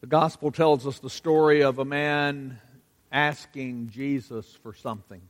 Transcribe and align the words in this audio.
The 0.00 0.06
gospel 0.06 0.52
tells 0.52 0.86
us 0.86 0.98
the 0.98 1.10
story 1.10 1.62
of 1.62 1.78
a 1.78 1.84
man 1.84 2.58
asking 3.10 3.90
Jesus 3.90 4.46
for 4.62 4.74
something. 4.74 5.22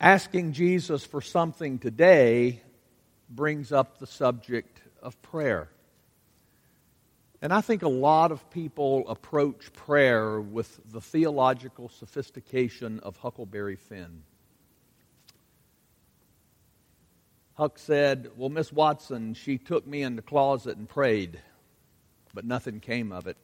Asking 0.00 0.52
Jesus 0.52 1.04
for 1.04 1.20
something 1.20 1.78
today 1.78 2.60
brings 3.30 3.72
up 3.72 3.98
the 3.98 4.06
subject 4.06 4.80
of 5.02 5.20
prayer. 5.22 5.68
And 7.40 7.52
I 7.52 7.60
think 7.60 7.82
a 7.82 7.88
lot 7.88 8.32
of 8.32 8.50
people 8.50 9.08
approach 9.08 9.72
prayer 9.72 10.40
with 10.40 10.80
the 10.90 11.00
theological 11.00 11.88
sophistication 11.88 12.98
of 13.00 13.16
Huckleberry 13.16 13.76
Finn. 13.76 14.22
Huck 17.54 17.78
said, 17.78 18.30
Well, 18.36 18.48
Miss 18.48 18.72
Watson, 18.72 19.34
she 19.34 19.58
took 19.58 19.86
me 19.86 20.02
in 20.02 20.16
the 20.16 20.22
closet 20.22 20.76
and 20.76 20.88
prayed 20.88 21.40
but 22.34 22.44
nothing 22.44 22.80
came 22.80 23.12
of 23.12 23.26
it. 23.26 23.36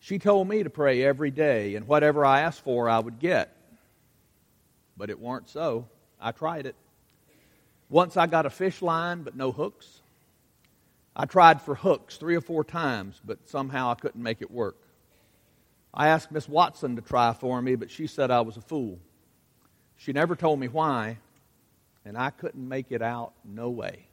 She 0.00 0.18
told 0.18 0.48
me 0.48 0.62
to 0.62 0.70
pray 0.70 1.04
every 1.04 1.30
day, 1.30 1.74
and 1.74 1.86
whatever 1.86 2.24
I 2.24 2.40
asked 2.40 2.62
for, 2.62 2.88
I 2.88 2.98
would 2.98 3.18
get. 3.18 3.54
But 4.96 5.10
it 5.10 5.20
weren't 5.20 5.48
so. 5.48 5.86
I 6.20 6.32
tried 6.32 6.66
it. 6.66 6.74
Once 7.88 8.16
I 8.16 8.26
got 8.26 8.46
a 8.46 8.50
fish 8.50 8.82
line, 8.82 9.22
but 9.22 9.36
no 9.36 9.52
hooks. 9.52 10.00
I 11.14 11.26
tried 11.26 11.60
for 11.60 11.74
hooks 11.74 12.16
three 12.16 12.36
or 12.36 12.40
four 12.40 12.64
times, 12.64 13.20
but 13.24 13.48
somehow 13.48 13.90
I 13.90 13.94
couldn't 13.94 14.22
make 14.22 14.40
it 14.40 14.50
work. 14.50 14.76
I 15.92 16.08
asked 16.08 16.30
Miss 16.30 16.48
Watson 16.48 16.96
to 16.96 17.02
try 17.02 17.32
for 17.32 17.60
me, 17.60 17.74
but 17.74 17.90
she 17.90 18.06
said 18.06 18.30
I 18.30 18.42
was 18.42 18.56
a 18.56 18.60
fool. 18.62 18.98
She 19.96 20.12
never 20.12 20.36
told 20.36 20.60
me 20.60 20.68
why, 20.68 21.18
and 22.04 22.16
I 22.16 22.30
couldn't 22.30 22.66
make 22.66 22.90
it 22.90 23.02
out 23.02 23.32
no 23.44 23.68
way. 23.70 24.06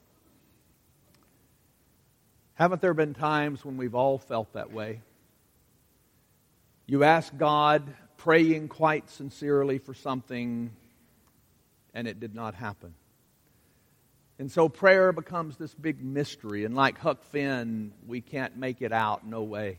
Haven't 2.58 2.82
there 2.82 2.96
been 2.96 3.14
times 3.14 3.64
when 3.64 3.78
we've 3.78 3.94
all 3.94 4.18
felt 4.18 4.54
that 4.54 4.74
way? 4.74 5.02
You 6.88 7.04
ask 7.04 7.38
God, 7.38 7.94
praying 8.18 8.70
quite 8.70 9.12
sincerely 9.12 9.78
for 9.78 9.94
something, 9.94 10.72
and 11.94 12.08
it 12.08 12.20
did 12.20 12.34
not 12.34 12.56
happen. 12.56 12.96
And 14.40 14.52
so 14.52 14.70
prayer 14.70 15.12
becomes 15.12 15.58
this 15.58 15.76
big 15.76 16.04
mystery, 16.04 16.66
and 16.66 16.74
like 16.76 16.98
Huck 16.98 17.24
Finn, 17.26 17.94
we 18.08 18.22
can't 18.22 18.58
make 18.58 18.82
it 18.82 18.92
out, 18.92 19.24
no 19.24 19.44
way. 19.44 19.78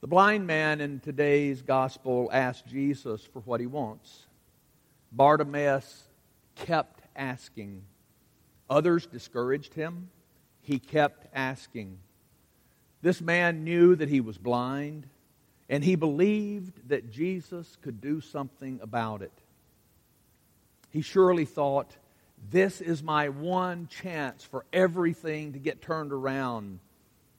The 0.00 0.08
blind 0.08 0.48
man 0.48 0.80
in 0.80 0.98
today's 0.98 1.62
gospel 1.62 2.28
asked 2.32 2.66
Jesus 2.66 3.24
for 3.24 3.38
what 3.42 3.60
he 3.60 3.68
wants. 3.68 4.26
Bartimaeus 5.12 6.08
kept 6.56 7.02
asking 7.14 7.84
Others 8.68 9.06
discouraged 9.06 9.74
him. 9.74 10.10
He 10.62 10.78
kept 10.78 11.26
asking. 11.34 11.98
This 13.02 13.20
man 13.20 13.64
knew 13.64 13.94
that 13.94 14.08
he 14.08 14.20
was 14.20 14.38
blind, 14.38 15.06
and 15.68 15.84
he 15.84 15.94
believed 15.94 16.88
that 16.88 17.10
Jesus 17.10 17.76
could 17.82 18.00
do 18.00 18.20
something 18.20 18.80
about 18.82 19.22
it. 19.22 19.32
He 20.90 21.02
surely 21.02 21.44
thought, 21.44 21.96
This 22.50 22.80
is 22.80 23.02
my 23.02 23.28
one 23.28 23.86
chance 23.88 24.42
for 24.44 24.64
everything 24.72 25.52
to 25.52 25.58
get 25.58 25.82
turned 25.82 26.12
around. 26.12 26.80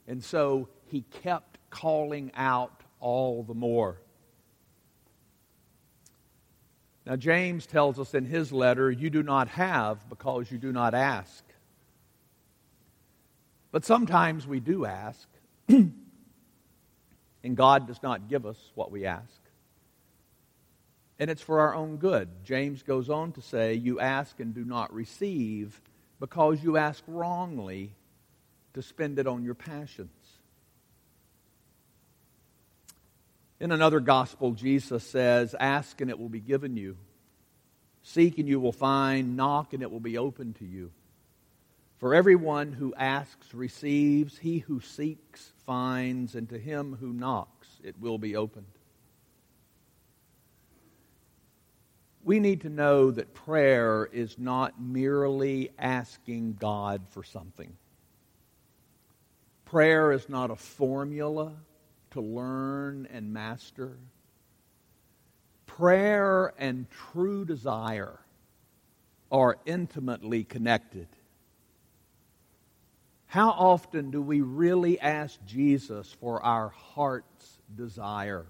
And 0.07 0.23
so 0.23 0.69
he 0.85 1.01
kept 1.23 1.57
calling 1.69 2.31
out 2.35 2.83
all 2.99 3.43
the 3.43 3.53
more. 3.53 3.99
Now, 7.07 7.15
James 7.15 7.65
tells 7.65 7.99
us 7.99 8.13
in 8.13 8.25
his 8.25 8.51
letter, 8.51 8.91
You 8.91 9.09
do 9.09 9.23
not 9.23 9.47
have 9.47 10.09
because 10.09 10.51
you 10.51 10.57
do 10.57 10.73
not 10.73 10.93
ask. 10.93 11.41
But 13.71 13.85
sometimes 13.85 14.45
we 14.45 14.59
do 14.59 14.85
ask, 14.85 15.25
and 15.69 15.93
God 17.55 17.87
does 17.87 18.03
not 18.03 18.27
give 18.27 18.45
us 18.45 18.57
what 18.75 18.91
we 18.91 19.05
ask. 19.05 19.39
And 21.17 21.29
it's 21.29 21.41
for 21.41 21.61
our 21.61 21.73
own 21.73 21.95
good. 21.95 22.27
James 22.43 22.83
goes 22.83 23.09
on 23.09 23.31
to 23.33 23.41
say, 23.41 23.75
You 23.75 24.01
ask 24.01 24.41
and 24.41 24.53
do 24.53 24.65
not 24.65 24.93
receive 24.93 25.79
because 26.19 26.61
you 26.61 26.75
ask 26.75 27.01
wrongly 27.07 27.93
to 28.73 28.81
spend 28.81 29.17
it 29.17 29.27
on 29.27 29.45
your 29.45 29.55
passions. 29.55 30.09
In 33.59 33.71
another 33.71 33.99
gospel, 33.99 34.51
Jesus 34.51 35.03
says, 35.03 35.55
Ask 35.59 35.99
and 36.01 36.09
it 36.09 36.19
will 36.19 36.29
be 36.29 36.39
given 36.39 36.77
you. 36.77 36.97
Seek 38.03 38.37
and 38.37 38.47
you 38.47 38.59
will 38.59 38.71
find. 38.71 39.35
Knock 39.35 39.73
and 39.73 39.81
it 39.81 39.91
will 39.91 39.99
be 39.99 40.17
open 40.17 40.53
to 40.53 40.65
you. 40.65 40.91
For 41.97 42.13
everyone 42.13 42.71
who 42.71 42.93
asks 42.93 43.53
receives. 43.53 44.37
He 44.37 44.59
who 44.59 44.79
seeks 44.79 45.51
finds. 45.65 46.35
And 46.35 46.47
to 46.49 46.59
him 46.59 46.97
who 46.99 47.11
knocks 47.11 47.67
it 47.83 47.99
will 47.99 48.19
be 48.19 48.35
opened. 48.35 48.67
We 52.23 52.39
need 52.39 52.61
to 52.61 52.69
know 52.69 53.09
that 53.11 53.33
prayer 53.33 54.07
is 54.11 54.37
not 54.37 54.79
merely 54.81 55.71
asking 55.79 56.57
God 56.59 57.01
for 57.11 57.23
something. 57.23 57.73
Prayer 59.65 60.11
is 60.11 60.27
not 60.29 60.51
a 60.51 60.55
formula 60.55 61.53
to 62.17 62.21
learn 62.21 63.07
and 63.13 63.31
master. 63.31 63.95
Prayer 65.67 66.51
and 66.57 66.87
true 66.89 67.45
desire 67.45 68.19
are 69.31 69.57
intimately 69.67 70.43
connected. 70.43 71.07
How 73.27 73.49
often 73.51 74.09
do 74.09 74.19
we 74.19 74.41
really 74.41 74.99
ask 74.99 75.37
Jesus 75.45 76.11
for 76.19 76.43
our 76.43 76.69
heart's 76.69 77.59
desire? 77.75 78.47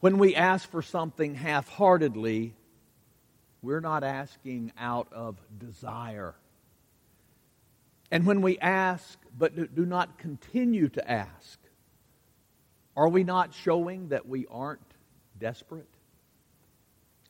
When 0.00 0.16
we 0.16 0.34
ask 0.34 0.70
for 0.70 0.80
something 0.80 1.34
half 1.34 1.68
heartedly, 1.68 2.54
we're 3.60 3.80
not 3.80 4.04
asking 4.04 4.72
out 4.78 5.08
of 5.12 5.36
desire. 5.58 6.34
And 8.10 8.24
when 8.26 8.42
we 8.42 8.58
ask 8.58 9.18
but 9.36 9.74
do 9.74 9.86
not 9.86 10.18
continue 10.18 10.88
to 10.88 11.10
ask, 11.10 11.58
are 12.96 13.08
we 13.08 13.22
not 13.22 13.54
showing 13.54 14.08
that 14.08 14.26
we 14.26 14.46
aren't 14.50 14.80
desperate? 15.38 15.88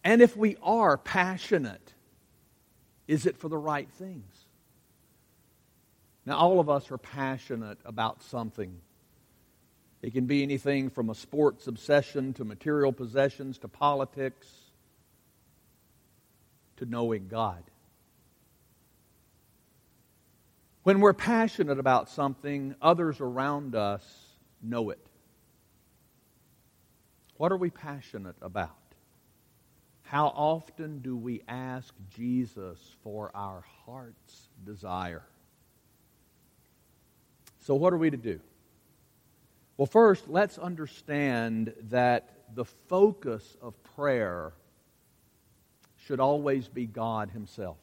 And 0.03 0.22
if 0.22 0.37
we 0.37 0.56
are 0.62 0.97
passionate, 0.97 1.93
is 3.06 3.27
it 3.27 3.37
for 3.37 3.49
the 3.49 3.59
right 3.59 3.91
things? 3.91 4.34
Now, 6.25 6.38
all 6.38 6.61
of 6.61 6.71
us 6.71 6.91
are 6.91 6.99
passionate 6.99 7.78
about 7.84 8.22
something. 8.22 8.81
It 10.00 10.12
can 10.12 10.27
be 10.27 10.43
anything 10.43 10.91
from 10.91 11.11
a 11.11 11.15
sports 11.15 11.67
obsession 11.67 12.33
to 12.34 12.44
material 12.44 12.93
possessions 12.93 13.59
to 13.59 13.69
politics 13.69 14.47
to 16.77 16.87
knowing 16.87 17.28
God. 17.28 17.62
When 20.88 21.00
we're 21.00 21.12
passionate 21.12 21.78
about 21.78 22.09
something, 22.09 22.75
others 22.81 23.21
around 23.21 23.75
us 23.75 24.03
know 24.62 24.88
it. 24.88 25.06
What 27.37 27.53
are 27.53 27.59
we 27.59 27.69
passionate 27.69 28.37
about? 28.41 28.71
How 30.04 30.28
often 30.28 31.00
do 31.00 31.15
we 31.15 31.43
ask 31.47 31.93
Jesus 32.16 32.78
for 33.04 33.31
our 33.34 33.66
heart's 33.84 34.49
desire? 34.65 35.25
So, 37.60 37.75
what 37.75 37.93
are 37.93 37.99
we 37.99 38.09
to 38.09 38.16
do? 38.16 38.41
Well, 39.76 39.84
first, 39.84 40.26
let's 40.26 40.56
understand 40.56 41.75
that 41.91 42.31
the 42.55 42.65
focus 42.65 43.59
of 43.60 43.75
prayer 43.94 44.55
should 46.06 46.19
always 46.19 46.66
be 46.66 46.87
God 46.87 47.28
Himself. 47.28 47.76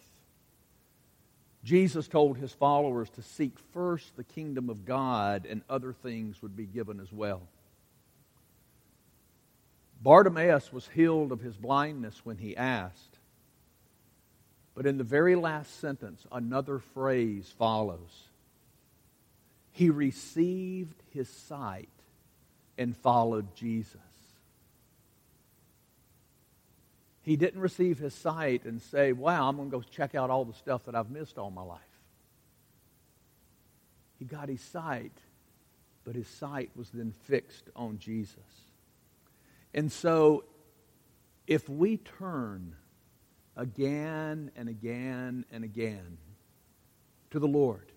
Jesus 1.66 2.08
told 2.08 2.38
his 2.38 2.53
followers 2.53 3.09
to 3.09 3.23
seek 3.23 3.58
first 3.73 4.16
the 4.16 4.23
kingdom 4.23 4.70
of 4.70 4.85
God, 4.85 5.47
and 5.50 5.64
other 5.67 5.94
things 5.94 6.40
would 6.44 6.56
be 6.56 6.67
given 6.67 7.00
as 7.00 7.12
well. 7.12 7.41
Bartimaeus 10.00 10.72
was 10.72 10.88
healed 10.88 11.32
of 11.32 11.41
his 11.41 11.58
blindness 11.58 12.22
when 12.23 12.38
he 12.38 12.56
asked. 12.56 13.17
But 14.76 14.85
in 14.85 15.00
the 15.00 15.03
very 15.03 15.35
last 15.35 15.79
sentence, 15.79 16.23
another 16.32 16.78
phrase 16.78 17.52
follows. 17.58 18.28
He 19.72 19.90
received 19.90 21.02
his 21.14 21.28
sight 21.28 21.90
and 22.78 22.96
followed 22.96 23.56
Jesus. 23.56 24.04
He 27.25 27.37
didn't 27.37 27.59
receive 27.59 27.97
his 27.97 28.13
sight 28.13 28.66
and 28.66 28.79
say, 28.79 29.11
Wow, 29.11 29.49
I'm 29.49 29.55
going 29.57 29.72
to 29.72 29.77
go 29.77 29.81
check 29.81 30.13
out 30.13 30.29
all 30.29 30.45
the 30.45 30.53
stuff 30.53 30.85
that 30.85 30.93
I've 30.93 31.09
missed 31.09 31.39
all 31.39 31.49
my 31.49 31.63
life. 31.63 31.81
He 34.19 34.25
got 34.25 34.47
his 34.47 34.61
sight, 34.61 35.17
but 36.03 36.13
his 36.13 36.27
sight 36.27 36.69
was 36.75 36.91
then 36.91 37.11
fixed 37.23 37.67
on 37.75 37.97
Jesus. 37.97 38.37
And 39.73 39.91
so, 39.91 40.43
if 41.47 41.67
we 41.67 41.97
turn 41.97 42.75
again 43.57 44.51
and 44.55 44.69
again 44.69 45.45
and 45.51 45.63
again 45.63 46.19
to 47.31 47.39
the 47.39 47.47
Lord, 47.47 47.91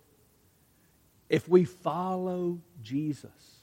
if 1.28 1.46
we 1.46 1.64
follow 1.64 2.60
Jesus, 2.80 3.60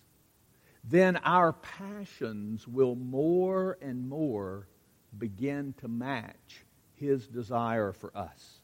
then 0.83 1.17
our 1.17 1.53
passions 1.53 2.67
will 2.67 2.93
more 2.93 3.79
and 3.81 4.07
more 4.07 4.67
begin 5.17 5.73
to 5.79 5.87
match 5.87 6.63
His 6.95 7.27
desire 7.27 7.91
for 7.91 8.15
us. 8.15 8.59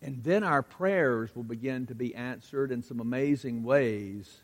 And 0.00 0.22
then 0.24 0.42
our 0.42 0.62
prayers 0.62 1.34
will 1.34 1.44
begin 1.44 1.86
to 1.86 1.94
be 1.94 2.14
answered 2.14 2.72
in 2.72 2.82
some 2.82 2.98
amazing 3.00 3.62
ways. 3.62 4.42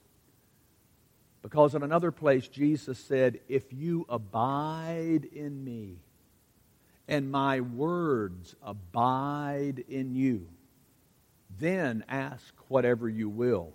Because 1.43 1.75
in 1.75 1.83
another 1.83 2.13
place, 2.13 2.47
Jesus 2.47 2.99
said, 2.99 3.41
If 3.49 3.73
you 3.73 4.07
abide 4.09 5.29
in 5.33 5.65
me, 5.65 5.97
and 7.09 7.31
my 7.31 7.61
words 7.61 8.55
abide 8.63 9.83
in 9.89 10.15
you, 10.15 10.47
then 11.59 12.05
ask 12.09 12.55
whatever 12.69 13.09
you 13.09 13.29
will, 13.29 13.73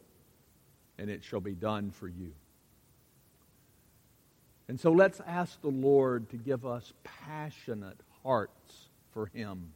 and 0.98 1.10
it 1.10 1.24
shall 1.24 1.42
be 1.42 1.56
done 1.56 1.92
for 1.92 2.08
you. 2.08 2.34
And 4.68 4.80
so 4.80 4.92
let's 4.92 5.20
ask 5.28 5.62
the 5.62 5.68
Lord 5.68 6.30
to 6.30 6.38
give 6.38 6.66
us 6.66 6.94
passionate 7.04 8.00
hearts 8.24 8.90
for 9.12 9.28
Him 9.28 9.74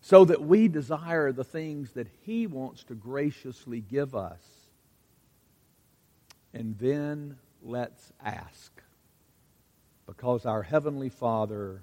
so 0.00 0.24
that 0.24 0.42
we 0.42 0.66
desire 0.66 1.32
the 1.32 1.44
things 1.44 1.92
that 1.92 2.08
He 2.22 2.46
wants 2.46 2.82
to 2.84 2.94
graciously 2.94 3.80
give 3.80 4.14
us. 4.14 4.42
And 6.52 6.76
then 6.78 7.36
let's 7.62 8.12
ask 8.22 8.72
because 10.06 10.44
our 10.44 10.62
Heavenly 10.62 11.08
Father 11.08 11.82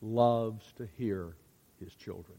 loves 0.00 0.72
to 0.78 0.88
hear 0.96 1.34
His 1.78 1.94
children. 1.94 2.38